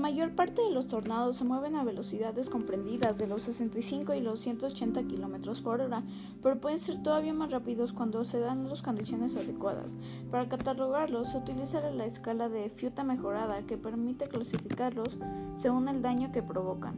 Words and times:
mayor 0.00 0.32
parte 0.32 0.62
de 0.62 0.70
los 0.70 0.88
tornados 0.88 1.36
se 1.36 1.44
mueven 1.44 1.76
a 1.76 1.84
velocidades 1.84 2.50
comprendidas 2.50 3.18
de 3.18 3.26
los 3.26 3.42
65 3.42 4.14
y 4.14 4.20
los 4.20 4.40
180 4.40 5.02
km 5.02 5.62
por 5.62 5.80
hora, 5.80 6.02
pero 6.42 6.58
pueden 6.58 6.78
ser 6.78 7.02
todavía 7.02 7.32
más 7.32 7.50
rápidos 7.50 7.92
cuando 7.92 8.24
se 8.24 8.40
dan 8.40 8.68
las 8.68 8.82
condiciones 8.82 9.36
adecuadas. 9.36 9.96
Para 10.30 10.48
catalogarlos 10.48 11.30
se 11.30 11.38
utiliza 11.38 11.80
la 11.90 12.06
escala 12.06 12.48
de 12.48 12.70
Fiuta 12.70 13.04
mejorada 13.04 13.62
que 13.62 13.76
permite 13.76 14.26
clasificarlos 14.26 15.18
según 15.56 15.88
el 15.88 16.02
daño 16.02 16.32
que 16.32 16.42
provocan. 16.42 16.94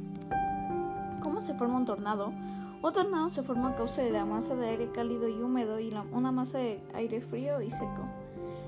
¿Cómo 1.23 1.41
se 1.41 1.55
forma 1.55 1.77
un 1.77 1.85
tornado? 1.85 2.33
Un 2.83 2.93
tornado 2.93 3.31
se 3.31 3.43
forma 3.43 3.71
a 3.71 3.77
causa 3.77 4.03
de 4.03 4.11
la 4.11 4.25
masa 4.25 4.55
de 4.55 4.69
aire 4.69 4.91
cálido 4.93 5.29
y 5.29 5.41
húmedo 5.41 5.79
y 5.79 5.93
una 6.13 6.33
masa 6.33 6.59
de 6.59 6.81
aire 6.95 7.21
frío 7.21 7.61
y 7.61 7.71
seco. 7.71 8.09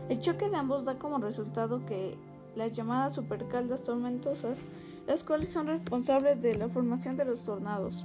El 0.08 0.20
choque 0.20 0.50
de 0.50 0.56
ambos 0.56 0.84
da 0.84 0.98
como 0.98 1.18
resultado 1.18 1.86
que 1.86 2.16
las 2.56 2.72
llamadas 2.72 3.14
supercaldas 3.14 3.82
tormentosas, 3.82 4.60
las 5.06 5.24
cuales 5.24 5.50
son 5.50 5.66
responsables 5.66 6.42
de 6.42 6.54
la 6.56 6.68
formación 6.68 7.16
de 7.16 7.24
los 7.24 7.42
tornados. 7.42 8.02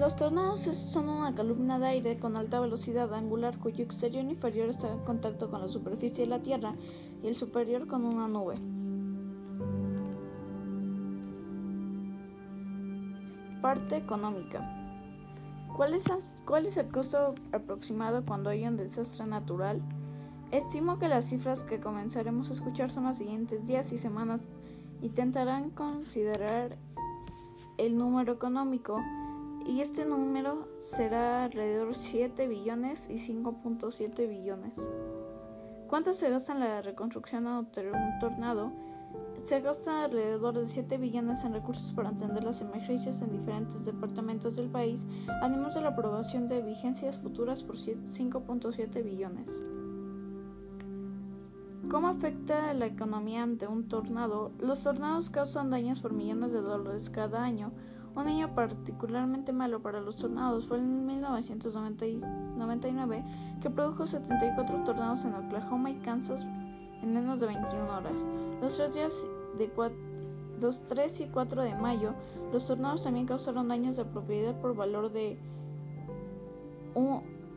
los 0.00 0.16
tornados 0.16 0.62
son 0.62 1.08
una 1.08 1.34
columna 1.34 1.78
de 1.78 1.86
aire 1.86 2.18
con 2.18 2.36
alta 2.36 2.60
velocidad 2.60 3.12
angular 3.14 3.58
cuyo 3.58 3.84
exterior 3.84 4.24
inferior 4.24 4.68
está 4.68 4.92
en 4.92 4.98
contacto 5.00 5.50
con 5.50 5.60
la 5.60 5.68
superficie 5.68 6.24
de 6.24 6.30
la 6.30 6.40
Tierra 6.40 6.74
y 7.22 7.28
el 7.28 7.36
superior 7.36 7.86
con 7.86 8.04
una 8.04 8.28
nube. 8.28 8.54
Parte 13.60 13.96
económica. 13.96 14.85
¿Cuál 15.76 15.92
es, 15.92 16.76
el 16.78 16.88
costo 16.88 17.34
aproximado 17.52 18.24
cuando 18.24 18.48
hay 18.48 18.66
un 18.66 18.78
desastre 18.78 19.26
natural? 19.26 19.82
Estimo 20.50 20.98
que 20.98 21.06
las 21.06 21.26
cifras 21.26 21.64
que 21.64 21.80
comenzaremos 21.80 22.48
a 22.48 22.54
escuchar 22.54 22.88
son 22.88 23.04
los 23.04 23.18
siguientes 23.18 23.66
días 23.66 23.92
y 23.92 23.98
semanas. 23.98 24.48
Intentarán 25.02 25.68
considerar 25.68 26.78
el 27.76 27.98
número 27.98 28.32
económico 28.32 29.02
y 29.66 29.82
este 29.82 30.06
número 30.06 30.66
será 30.78 31.44
alrededor 31.44 31.88
de 31.88 31.94
7 31.94 32.48
billones 32.48 33.10
y 33.10 33.16
5.7 33.16 34.26
billones. 34.26 34.80
¿Cuánto 35.88 36.14
se 36.14 36.30
gasta 36.30 36.54
en 36.54 36.60
la 36.60 36.80
reconstrucción 36.80 37.44
de 37.44 37.50
un 37.50 38.18
tornado? 38.18 38.72
Se 39.46 39.60
gasta 39.60 40.04
alrededor 40.04 40.58
de 40.58 40.66
7 40.66 40.98
billones 40.98 41.44
en 41.44 41.52
recursos 41.52 41.92
para 41.92 42.08
atender 42.08 42.42
las 42.42 42.62
emergencias 42.62 43.22
en 43.22 43.30
diferentes 43.30 43.84
departamentos 43.84 44.56
del 44.56 44.68
país, 44.68 45.06
además 45.40 45.76
de 45.76 45.82
la 45.82 45.90
aprobación 45.90 46.48
de 46.48 46.62
vigencias 46.62 47.16
futuras 47.18 47.62
por 47.62 47.76
5.7 47.76 49.04
billones. 49.04 49.56
¿Cómo 51.88 52.08
afecta 52.08 52.74
la 52.74 52.86
economía 52.86 53.44
ante 53.44 53.68
un 53.68 53.86
tornado? 53.86 54.50
Los 54.58 54.82
tornados 54.82 55.30
causan 55.30 55.70
daños 55.70 56.00
por 56.00 56.12
millones 56.12 56.50
de 56.50 56.60
dólares 56.60 57.08
cada 57.08 57.44
año. 57.44 57.70
Un 58.16 58.26
año 58.26 58.52
particularmente 58.52 59.52
malo 59.52 59.80
para 59.80 60.00
los 60.00 60.16
tornados 60.16 60.66
fue 60.66 60.78
en 60.78 61.06
1999, 61.06 63.24
que 63.60 63.70
produjo 63.70 64.08
74 64.08 64.82
tornados 64.82 65.24
en 65.24 65.34
Oklahoma 65.34 65.90
y 65.90 66.00
Kansas 66.00 66.44
en 67.02 67.14
menos 67.14 67.40
de 67.40 67.46
21 67.46 67.96
horas. 67.96 68.26
Los 68.60 68.76
tres 68.76 68.94
días 68.94 69.26
de 69.58 69.70
3 70.86 71.20
y 71.20 71.26
4 71.26 71.62
de 71.62 71.74
mayo, 71.74 72.14
los 72.52 72.66
tornados 72.66 73.02
también 73.02 73.26
causaron 73.26 73.68
daños 73.68 73.96
de 73.96 74.04
propiedad 74.04 74.58
por 74.60 74.74
valor 74.74 75.12
de, 75.12 75.38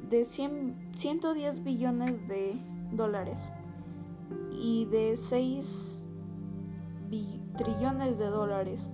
de 0.09 0.25
110 0.25 1.63
billones 1.63 2.27
de 2.27 2.53
dólares 2.91 3.49
y 4.51 4.85
de 4.85 5.15
6 5.15 5.99
trillones 7.57 8.17
de 8.17 8.25
dólares. 8.27 8.89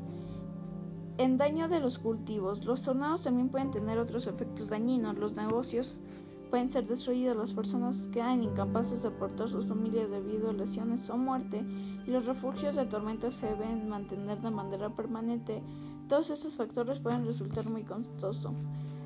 En 1.17 1.37
daño 1.37 1.69
de 1.69 1.79
los 1.79 1.97
cultivos, 1.97 2.65
los 2.65 2.81
tornados 2.81 3.21
también 3.21 3.49
pueden 3.49 3.71
tener 3.71 3.99
otros 3.99 4.27
efectos 4.27 4.69
dañinos. 4.69 5.17
Los 5.17 5.35
negocios 5.35 5.97
pueden 6.45 6.71
ser 6.71 6.87
destruidas, 6.87 7.35
las 7.35 7.53
personas 7.53 8.07
quedan 8.07 8.43
incapaces 8.43 9.03
de 9.03 9.09
aportar 9.09 9.49
sus 9.49 9.67
familias 9.67 10.09
debido 10.09 10.49
a 10.49 10.53
lesiones 10.53 11.09
o 11.09 11.17
muerte 11.17 11.65
y 12.05 12.11
los 12.11 12.25
refugios 12.25 12.75
de 12.75 12.85
tormentas 12.85 13.33
se 13.33 13.47
deben 13.47 13.89
mantener 13.89 14.39
de 14.41 14.51
manera 14.51 14.89
permanente. 14.89 15.61
Todos 16.07 16.29
estos 16.29 16.55
factores 16.55 16.99
pueden 16.99 17.25
resultar 17.25 17.67
muy 17.69 17.83
costosos. 17.83 18.53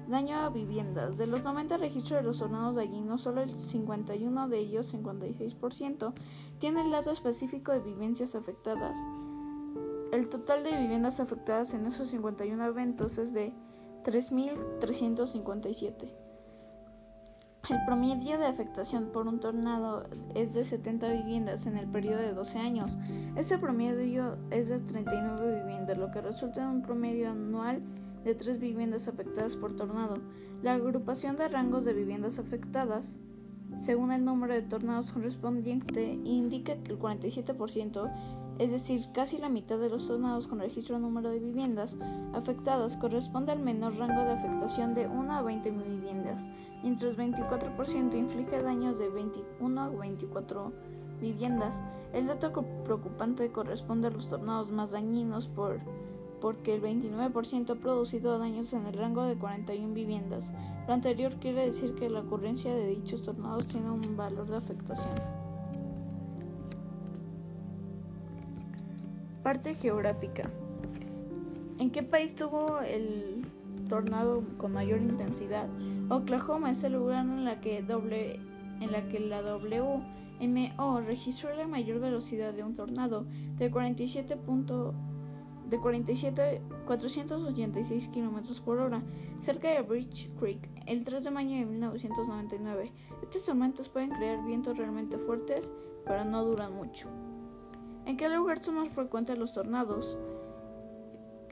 Daño 0.07 0.37
a 0.37 0.49
viviendas. 0.49 1.17
De 1.17 1.27
los 1.27 1.43
90 1.43 1.77
registros 1.77 2.19
de 2.19 2.23
los 2.23 2.39
tornados 2.39 2.75
de 2.75 2.81
allí, 2.81 2.99
no 2.99 3.17
solo 3.17 3.41
el 3.41 3.51
51 3.51 4.47
de 4.47 4.57
ellos, 4.57 4.93
56%, 4.93 6.13
tiene 6.57 6.81
el 6.81 6.91
dato 6.91 7.11
específico 7.11 7.71
de 7.71 7.79
vivencias 7.79 8.35
afectadas. 8.35 8.97
El 10.11 10.27
total 10.27 10.63
de 10.63 10.75
viviendas 10.75 11.19
afectadas 11.19 11.75
en 11.75 11.85
esos 11.85 12.09
51 12.09 12.65
eventos 12.65 13.19
es 13.19 13.33
de 13.33 13.53
3.357. 14.03 16.18
El 17.67 17.77
promedio 17.85 18.39
de 18.39 18.45
afectación 18.45 19.11
por 19.11 19.27
un 19.27 19.39
tornado 19.39 20.05
es 20.33 20.53
de 20.53 20.63
70 20.63 21.07
viviendas 21.09 21.65
en 21.67 21.77
el 21.77 21.87
periodo 21.87 22.17
de 22.17 22.33
12 22.33 22.57
años. 22.57 22.97
Este 23.35 23.57
promedio 23.57 24.37
es 24.49 24.69
de 24.69 24.79
39 24.79 25.61
viviendas, 25.61 25.97
lo 25.97 26.09
que 26.09 26.21
resulta 26.21 26.63
en 26.63 26.69
un 26.69 26.81
promedio 26.81 27.29
anual 27.29 27.81
de 28.23 28.33
3 28.33 28.59
viviendas 28.59 29.07
afectadas 29.07 29.55
por 29.55 29.75
tornado. 29.75 30.15
La 30.63 30.73
agrupación 30.73 31.35
de 31.35 31.47
rangos 31.47 31.85
de 31.85 31.93
viviendas 31.93 32.39
afectadas, 32.39 33.19
según 33.77 34.11
el 34.11 34.25
número 34.25 34.53
de 34.55 34.63
tornados 34.63 35.11
correspondiente, 35.11 36.19
indica 36.23 36.75
que 36.77 36.93
el 36.93 36.99
47% 36.99 38.11
es 38.59 38.71
decir, 38.71 39.07
casi 39.13 39.37
la 39.37 39.47
mitad 39.47 39.79
de 39.79 39.89
los 39.89 40.05
tornados 40.05 40.49
con 40.49 40.59
registro 40.59 40.99
número 40.99 41.29
de 41.29 41.39
viviendas 41.39 41.97
afectadas 42.33 42.97
corresponde 42.97 43.53
al 43.53 43.59
menor 43.59 43.95
rango 43.95 44.21
de 44.21 44.33
afectación 44.33 44.93
de 44.93 45.07
1 45.07 45.31
a 45.31 45.41
20 45.41 45.71
viviendas, 45.71 46.49
mientras 46.83 47.15
24% 47.15 48.15
inflige 48.15 48.61
daños 48.61 48.99
de 48.99 49.07
21 49.07 49.81
a 49.81 49.87
24 49.87 50.73
viviendas. 51.21 51.81
El 52.11 52.27
dato 52.27 52.51
preocupante 52.83 53.49
corresponde 53.49 54.09
a 54.09 54.11
los 54.11 54.27
tornados 54.27 54.69
más 54.69 54.91
dañinos 54.91 55.47
por, 55.47 55.79
porque 56.41 56.75
el 56.75 56.81
29% 56.81 57.69
ha 57.69 57.75
producido 57.75 58.39
daños 58.39 58.73
en 58.73 58.85
el 58.87 58.93
rango 58.93 59.23
de 59.23 59.37
41 59.37 59.93
viviendas. 59.93 60.53
Lo 60.85 60.93
anterior 60.93 61.35
quiere 61.39 61.63
decir 61.63 61.95
que 61.95 62.09
la 62.09 62.19
ocurrencia 62.19 62.75
de 62.75 62.87
dichos 62.87 63.21
tornados 63.21 63.67
tiene 63.67 63.89
un 63.89 64.17
valor 64.17 64.47
de 64.49 64.57
afectación. 64.57 65.38
Parte 69.43 69.73
geográfica. 69.73 70.49
¿En 71.77 71.91
qué 71.91 72.03
país 72.03 72.35
tuvo 72.35 72.79
el 72.81 73.41
tornado 73.87 74.43
con 74.57 74.73
mayor 74.73 75.01
intensidad? 75.01 75.69
Oklahoma 76.09 76.71
es 76.71 76.83
el 76.83 76.93
lugar 76.93 77.25
en 77.25 77.45
la 77.45 77.61
que, 77.61 77.81
doble, 77.81 78.39
en 78.81 78.91
la, 78.91 79.07
que 79.07 79.19
la 79.21 79.41
WMO 79.41 81.01
registró 81.01 81.55
la 81.55 81.67
mayor 81.67 81.99
velocidad 81.99 82.53
de 82.53 82.63
un 82.63 82.75
tornado 82.75 83.25
de 83.57 83.71
47. 83.71 84.37
de 85.69 85.79
47 85.79 86.61
486 86.85 88.09
km 88.09 88.61
por 88.61 88.79
hora 88.79 89.03
cerca 89.39 89.69
de 89.69 89.81
Bridge 89.81 90.29
Creek 90.39 90.67
el 90.85 91.03
3 91.03 91.23
de 91.23 91.31
mayo 91.31 91.55
de 91.55 91.65
1999. 91.65 92.91
Estos 93.21 93.45
tormentos 93.45 93.87
pueden 93.87 94.09
crear 94.09 94.43
vientos 94.43 94.77
realmente 94.77 95.17
fuertes, 95.17 95.71
pero 96.05 96.25
no 96.25 96.43
duran 96.43 96.73
mucho. 96.73 97.07
¿En 98.05 98.17
qué 98.17 98.29
lugar 98.29 98.59
son 98.59 98.75
más 98.75 98.89
frecuentes 98.89 99.37
los 99.37 99.53
tornados? 99.53 100.17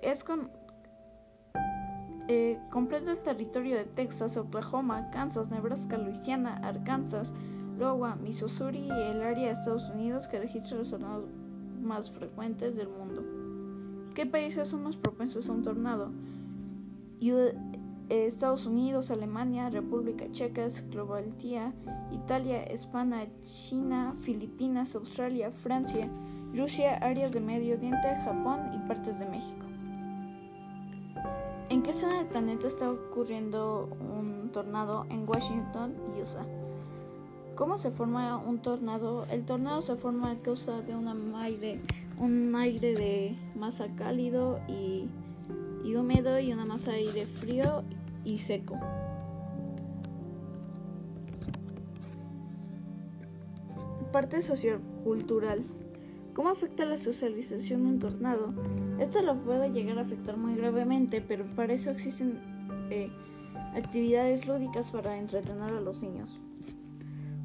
Es 0.02 0.24
con, 0.24 0.50
eh, 2.28 2.60
completa 2.70 3.12
el 3.12 3.20
territorio 3.22 3.78
de 3.78 3.86
Texas, 3.86 4.38
Oklahoma, 4.38 5.10
Kansas, 5.12 5.50
Nebraska, 5.50 5.98
Louisiana, 5.98 6.58
Arkansas, 6.64 7.34
Iowa, 7.80 8.16
Missouri 8.16 8.80
y 8.80 8.92
el 8.92 9.22
área 9.22 9.48
de 9.48 9.52
Estados 9.52 9.90
Unidos 9.90 10.28
que 10.28 10.40
registra 10.40 10.78
los 10.78 10.90
tornados 10.90 11.26
más 11.82 12.12
frecuentes 12.12 12.76
del 12.76 12.90
mundo. 12.90 13.24
¿Qué 14.14 14.26
países 14.26 14.68
son 14.68 14.84
más 14.84 14.96
propensos 14.96 15.48
a 15.48 15.54
un 15.54 15.64
tornado? 15.64 16.12
Estados 18.10 18.66
Unidos, 18.66 19.12
Alemania, 19.12 19.70
República 19.70 20.26
Checa, 20.32 20.66
Eslovaquia, 20.66 21.74
Italia, 22.12 22.64
España, 22.64 23.28
China, 23.46 24.16
Filipinas, 24.22 24.96
Australia, 24.96 25.52
Francia, 25.52 26.10
Rusia, 26.56 26.96
áreas 26.98 27.34
de 27.34 27.42
Medio 27.42 27.76
Oriente, 27.76 28.16
Japón 28.24 28.72
y 28.74 28.88
partes 28.88 29.20
de 29.20 29.26
México. 29.26 29.66
¿En 31.70 31.84
qué 31.84 31.92
zona 31.92 32.20
del 32.20 32.28
planeta 32.28 32.68
está 32.68 32.90
ocurriendo 32.90 33.90
un 34.00 34.50
tornado 34.54 35.06
en 35.10 35.28
Washington, 35.28 35.96
USA? 36.18 36.46
¿Cómo 37.56 37.78
se 37.78 37.92
forma 37.92 38.38
un 38.38 38.60
tornado? 38.60 39.26
El 39.30 39.44
tornado 39.44 39.82
se 39.82 39.96
forma 39.96 40.32
a 40.32 40.36
causa 40.38 40.82
de 40.82 40.96
un 40.96 41.36
aire, 41.36 41.82
un 42.20 42.56
aire 42.56 42.94
de 42.94 43.36
masa 43.56 43.88
cálido 43.96 44.60
y 44.68 45.10
húmedo 45.98 46.40
y 46.40 46.54
una 46.54 46.66
masa 46.66 46.92
de 46.92 46.98
aire 46.98 47.26
frío 47.26 47.84
y 48.24 48.38
seco. 48.40 48.78
Parte 54.12 54.42
sociocultural. 54.42 55.66
¿Cómo 56.34 56.50
afecta 56.50 56.86
la 56.86 56.98
socialización 56.98 57.86
un 57.86 58.00
tornado? 58.00 58.54
Esto 59.00 59.22
lo 59.22 59.36
puede 59.44 59.72
llegar 59.72 59.98
a 59.98 60.02
afectar 60.02 60.38
muy 60.38 60.56
gravemente, 60.56 61.20
pero 61.20 61.46
para 61.56 61.74
eso 61.74 61.90
existen 61.90 62.40
eh, 62.92 63.10
actividades 63.76 64.46
lúdicas 64.48 64.92
para 64.92 65.18
entretener 65.18 65.74
a 65.74 65.82
los 65.82 66.02
niños. 66.02 66.40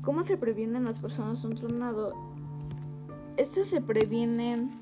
¿Cómo 0.02 0.24
se 0.24 0.36
previenen 0.36 0.84
las 0.84 1.00
personas 1.00 1.44
un 1.44 1.54
tornado? 1.54 2.12
Estas 3.36 3.68
se 3.68 3.80
previenen 3.80 4.81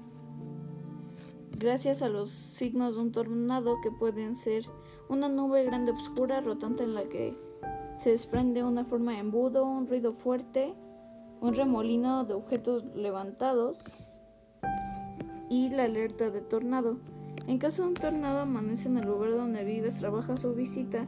gracias 1.61 2.01
a 2.01 2.09
los 2.09 2.31
signos 2.31 2.95
de 2.95 3.03
un 3.03 3.13
tornado 3.13 3.83
que 3.83 3.91
pueden 3.91 4.35
ser 4.35 4.65
una 5.11 5.29
nube 5.29 5.63
grande 5.63 5.93
oscura 5.93 6.41
rotante 6.41 6.85
en 6.85 6.95
la 6.95 7.05
que 7.05 7.37
se 7.95 8.11
desprende 8.11 8.65
una 8.65 8.83
forma 8.83 9.13
de 9.13 9.19
embudo, 9.19 9.67
un 9.67 9.87
ruido 9.87 10.15
fuerte, 10.15 10.73
un 11.43 11.55
remolino 11.55 12.25
de 12.25 12.33
objetos 12.33 12.85
levantados 12.97 13.79
y 15.51 15.69
la 15.69 15.85
alerta 15.85 16.31
de 16.31 16.41
tornado. 16.41 16.97
En 17.47 17.59
caso 17.59 17.83
de 17.83 17.89
un 17.89 17.95
tornado 17.95 18.41
amanece 18.41 18.89
en 18.89 18.97
el 18.97 19.07
lugar 19.07 19.33
donde 19.33 19.63
vives, 19.63 19.99
trabajas 19.99 20.43
o 20.47 20.55
visita, 20.55 21.07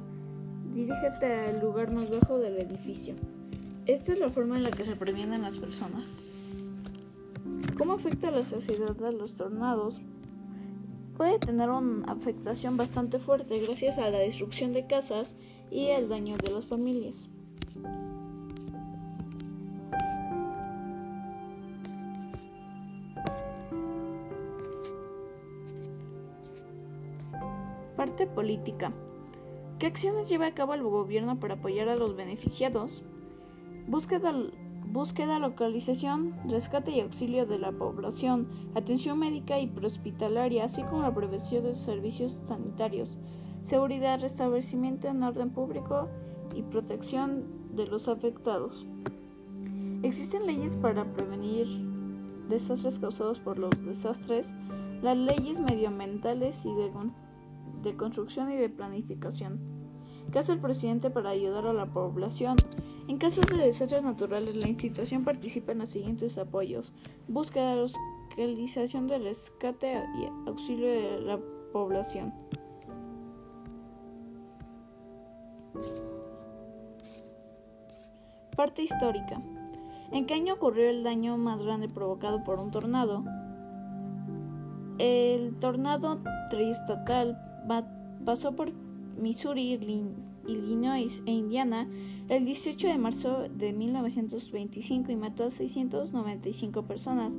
dirígete 0.74 1.46
al 1.46 1.60
lugar 1.60 1.94
más 1.94 2.10
bajo 2.10 2.38
del 2.38 2.58
edificio. 2.58 3.14
Esta 3.86 4.12
es 4.12 4.18
la 4.18 4.28
forma 4.28 4.56
en 4.56 4.64
la 4.64 4.70
que 4.70 4.84
se 4.84 4.96
previenen 4.96 5.40
las 5.40 5.58
personas. 5.58 6.18
¿Cómo 7.78 7.94
afecta 7.94 8.30
la 8.30 8.44
sociedad 8.44 9.02
a 9.02 9.12
los 9.12 9.32
tornados? 9.32 9.98
Puede 11.16 11.38
tener 11.38 11.70
una 11.70 12.10
afectación 12.10 12.76
bastante 12.76 13.18
fuerte 13.18 13.58
gracias 13.60 13.98
a 13.98 14.10
la 14.10 14.18
destrucción 14.18 14.72
de 14.72 14.86
casas 14.86 15.36
y 15.70 15.88
el 15.88 16.08
daño 16.08 16.36
de 16.36 16.52
las 16.52 16.66
familias. 16.66 17.28
Parte 27.96 28.26
política. 28.26 28.92
¿Qué 29.78 29.86
acciones 29.86 30.28
lleva 30.28 30.46
a 30.46 30.54
cabo 30.54 30.74
el 30.74 30.82
gobierno 30.82 31.38
para 31.38 31.54
apoyar 31.54 31.88
a 31.88 31.96
los 31.96 32.16
beneficiados? 32.16 33.02
Búsqueda, 33.86 34.32
búsqueda, 34.92 35.38
localización, 35.38 36.34
rescate 36.48 36.90
y 36.90 37.00
auxilio 37.00 37.46
de 37.46 37.58
la 37.58 37.72
población, 37.72 38.46
atención 38.74 39.18
médica 39.18 39.58
y 39.58 39.66
prehospitalaria, 39.66 40.64
así 40.64 40.82
como 40.82 41.02
la 41.02 41.14
prevención 41.14 41.64
de 41.64 41.72
servicios 41.72 42.40
sanitarios, 42.44 43.18
seguridad, 43.62 44.20
restablecimiento 44.20 45.08
en 45.08 45.22
orden 45.22 45.50
público 45.50 46.08
y 46.54 46.62
protección 46.62 47.44
de 47.74 47.86
los 47.86 48.06
afectados. 48.06 48.86
Existen 50.02 50.46
leyes 50.46 50.76
para 50.76 51.10
prevenir 51.14 51.66
desastres 52.50 52.98
causados 52.98 53.40
por 53.40 53.58
los 53.58 53.70
desastres, 53.86 54.54
las 55.00 55.16
leyes 55.16 55.58
medioambientales 55.58 56.66
y 56.66 56.74
de, 56.74 56.90
de 57.82 57.96
construcción 57.96 58.50
y 58.52 58.56
de 58.56 58.68
planificación. 58.68 59.58
¿Qué 60.30 60.38
hace 60.38 60.52
el 60.52 60.60
presidente 60.60 61.08
para 61.08 61.30
ayudar 61.30 61.66
a 61.66 61.72
la 61.72 61.86
población? 61.86 62.56
En 63.08 63.18
casos 63.18 63.46
de 63.46 63.56
desastres 63.56 64.04
naturales, 64.04 64.54
la 64.56 64.68
institución 64.68 65.24
participa 65.24 65.72
en 65.72 65.78
los 65.78 65.90
siguientes 65.90 66.38
apoyos. 66.38 66.92
Búsqueda, 67.28 67.74
localización 67.74 69.08
de 69.08 69.18
rescate 69.18 70.02
y 70.18 70.48
auxilio 70.48 70.86
de 70.86 71.20
la 71.20 71.38
población. 71.72 72.32
Parte 78.56 78.82
histórica. 78.82 79.42
¿En 80.12 80.26
qué 80.26 80.34
año 80.34 80.54
ocurrió 80.54 80.90
el 80.90 81.02
daño 81.02 81.38
más 81.38 81.62
grande 81.62 81.88
provocado 81.88 82.44
por 82.44 82.60
un 82.60 82.70
tornado? 82.70 83.24
El 84.98 85.56
tornado 85.58 86.20
triestatal 86.50 87.36
pasó 88.24 88.52
por 88.52 88.72
Missouri, 89.16 89.76
Illinois 90.46 91.22
e 91.26 91.32
Indiana 91.32 91.88
el 92.28 92.44
18 92.44 92.86
de 92.86 92.98
marzo 92.98 93.48
de 93.48 93.72
1925 93.72 95.12
y 95.12 95.16
mató 95.16 95.44
a 95.44 95.50
695 95.50 96.82
personas 96.84 97.36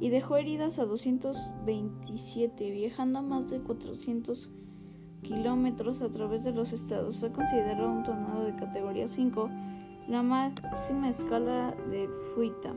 y 0.00 0.10
dejó 0.10 0.36
heridas 0.36 0.78
a 0.78 0.84
227, 0.84 2.70
viajando 2.70 3.22
más 3.22 3.50
de 3.50 3.60
400 3.60 4.50
kilómetros 5.22 6.02
a 6.02 6.10
través 6.10 6.44
de 6.44 6.52
los 6.52 6.72
estados. 6.72 7.18
Fue 7.18 7.32
considerado 7.32 7.90
un 7.90 8.02
tornado 8.02 8.44
de 8.44 8.54
categoría 8.54 9.08
5, 9.08 9.48
la 10.08 10.22
máxima 10.22 11.08
escala 11.08 11.74
de 11.90 12.08
fuita. 12.34 12.74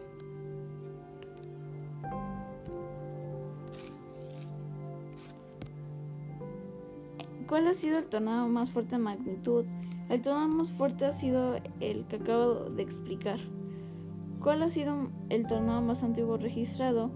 ¿Cuál 7.48 7.68
ha 7.68 7.74
sido 7.74 7.98
el 7.98 8.08
tornado 8.08 8.50
más 8.50 8.72
fuerte 8.72 8.96
en 8.96 9.04
magnitud? 9.04 9.64
El 10.10 10.22
tornado 10.22 10.50
más 10.50 10.70
fuerte 10.72 11.06
ha 11.06 11.14
sido 11.14 11.56
el 11.80 12.06
que 12.06 12.18
acabo 12.18 12.66
de 12.66 12.84
explicar. 12.84 13.40
¿Cuál 14.42 14.64
ha 14.64 14.68
sido 14.68 15.10
el 15.30 15.48
tornado 15.48 15.82
más 15.82 16.04
antiguo 16.04 16.36
registrado? 16.36 17.10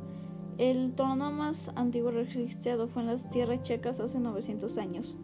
El 0.58 0.94
tornado 0.94 1.32
más 1.32 1.70
antiguo 1.76 2.12
registrado 2.12 2.88
fue 2.88 3.02
en 3.02 3.10
las 3.10 3.28
tierras 3.28 3.62
checas 3.64 4.00
hace 4.00 4.20
900 4.20 4.78
años. 4.78 5.18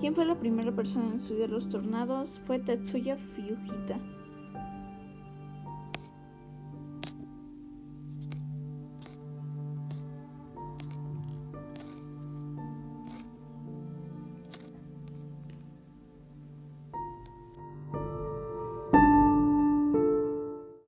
¿Quién 0.00 0.14
fue 0.14 0.24
la 0.24 0.38
primera 0.38 0.72
persona 0.72 1.08
en 1.08 1.20
estudiar 1.20 1.50
los 1.50 1.68
tornados? 1.68 2.40
Fue 2.46 2.58
Tetsuya 2.58 3.18
Fujita. 3.18 3.98